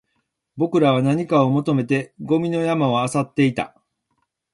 [0.57, 3.79] 僕らは何かを求めてゴミの山を漁っていた